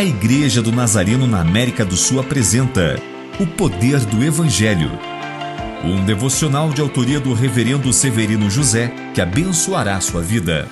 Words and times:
A 0.00 0.02
Igreja 0.02 0.62
do 0.62 0.72
Nazareno 0.72 1.26
na 1.26 1.42
América 1.42 1.84
do 1.84 1.94
Sul 1.94 2.20
apresenta 2.20 2.96
O 3.38 3.46
Poder 3.46 4.00
do 4.06 4.24
Evangelho. 4.24 4.90
Um 5.84 6.02
devocional 6.06 6.70
de 6.70 6.80
autoria 6.80 7.20
do 7.20 7.34
Reverendo 7.34 7.92
Severino 7.92 8.48
José 8.48 8.90
que 9.14 9.20
abençoará 9.20 10.00
sua 10.00 10.22
vida. 10.22 10.66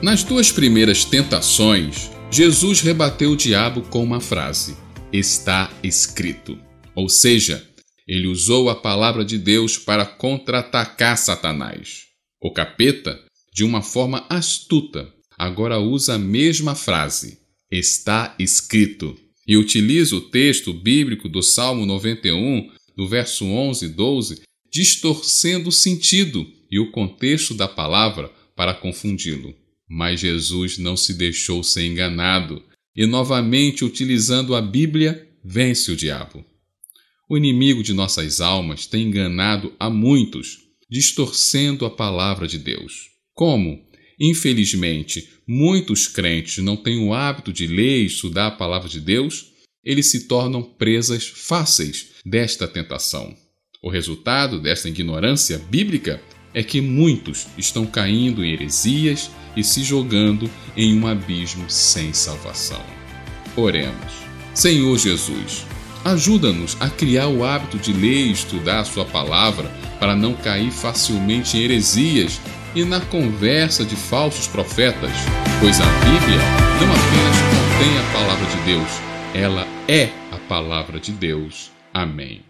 Nas 0.00 0.22
duas 0.22 0.52
primeiras 0.52 1.04
tentações, 1.04 2.08
Jesus 2.30 2.80
rebateu 2.80 3.32
o 3.32 3.36
diabo 3.36 3.82
com 3.90 4.04
uma 4.04 4.20
frase: 4.20 4.76
Está 5.12 5.68
escrito. 5.82 6.56
Ou 6.94 7.08
seja, 7.08 7.66
ele 8.06 8.28
usou 8.28 8.70
a 8.70 8.76
palavra 8.76 9.24
de 9.24 9.36
Deus 9.36 9.76
para 9.76 10.06
contra-atacar 10.06 11.18
Satanás. 11.18 12.04
O 12.40 12.52
capeta, 12.52 13.18
de 13.58 13.64
uma 13.64 13.82
forma 13.82 14.24
astuta, 14.30 15.12
agora 15.36 15.80
usa 15.80 16.14
a 16.14 16.18
mesma 16.18 16.76
frase, 16.76 17.40
está 17.68 18.36
escrito, 18.38 19.18
e 19.48 19.56
utiliza 19.56 20.14
o 20.14 20.20
texto 20.20 20.72
bíblico 20.72 21.28
do 21.28 21.42
Salmo 21.42 21.84
91, 21.84 22.70
do 22.96 23.08
verso 23.08 23.44
11 23.46 23.84
e 23.84 23.88
12, 23.88 24.42
distorcendo 24.70 25.70
o 25.70 25.72
sentido 25.72 26.46
e 26.70 26.78
o 26.78 26.92
contexto 26.92 27.52
da 27.52 27.66
palavra 27.66 28.30
para 28.54 28.72
confundi-lo. 28.72 29.52
Mas 29.88 30.20
Jesus 30.20 30.78
não 30.78 30.96
se 30.96 31.12
deixou 31.14 31.64
ser 31.64 31.84
enganado 31.84 32.62
e, 32.94 33.06
novamente 33.06 33.84
utilizando 33.84 34.54
a 34.54 34.62
Bíblia, 34.62 35.28
vence 35.44 35.90
o 35.90 35.96
diabo. 35.96 36.44
O 37.28 37.36
inimigo 37.36 37.82
de 37.82 37.92
nossas 37.92 38.40
almas 38.40 38.86
tem 38.86 39.08
enganado 39.08 39.74
a 39.80 39.90
muitos, 39.90 40.58
distorcendo 40.88 41.84
a 41.84 41.90
palavra 41.90 42.46
de 42.46 42.56
Deus. 42.56 43.17
Como, 43.38 43.80
infelizmente, 44.18 45.28
muitos 45.46 46.08
crentes 46.08 46.58
não 46.58 46.76
têm 46.76 46.98
o 47.06 47.14
hábito 47.14 47.52
de 47.52 47.68
ler 47.68 48.02
e 48.02 48.06
estudar 48.06 48.48
a 48.48 48.50
palavra 48.50 48.88
de 48.88 49.00
Deus, 49.00 49.52
eles 49.84 50.10
se 50.10 50.26
tornam 50.26 50.60
presas 50.60 51.28
fáceis 51.28 52.14
desta 52.26 52.66
tentação. 52.66 53.32
O 53.80 53.88
resultado 53.88 54.60
desta 54.60 54.88
ignorância 54.88 55.56
bíblica 55.56 56.20
é 56.52 56.64
que 56.64 56.80
muitos 56.80 57.46
estão 57.56 57.86
caindo 57.86 58.44
em 58.44 58.54
heresias 58.54 59.30
e 59.56 59.62
se 59.62 59.84
jogando 59.84 60.50
em 60.76 60.98
um 60.98 61.06
abismo 61.06 61.70
sem 61.70 62.12
salvação. 62.12 62.84
Oremos. 63.56 64.14
Senhor 64.52 64.98
Jesus, 64.98 65.64
Ajuda-nos 66.04 66.76
a 66.80 66.88
criar 66.88 67.28
o 67.28 67.44
hábito 67.44 67.76
de 67.76 67.92
ler 67.92 68.28
e 68.28 68.32
estudar 68.32 68.80
a 68.80 68.84
Sua 68.84 69.04
palavra 69.04 69.68
para 69.98 70.14
não 70.14 70.32
cair 70.32 70.70
facilmente 70.70 71.56
em 71.56 71.62
heresias 71.62 72.40
e 72.74 72.84
na 72.84 73.00
conversa 73.00 73.84
de 73.84 73.96
falsos 73.96 74.46
profetas, 74.46 75.12
pois 75.60 75.80
a 75.80 75.84
Bíblia 75.84 76.38
não 76.80 76.90
apenas 76.92 77.36
contém 77.50 77.98
a 77.98 78.12
palavra 78.12 78.46
de 78.46 78.56
Deus, 78.64 78.90
ela 79.34 79.66
é 79.86 80.10
a 80.32 80.38
palavra 80.48 80.98
de 80.98 81.12
Deus. 81.12 81.70
Amém. 81.92 82.47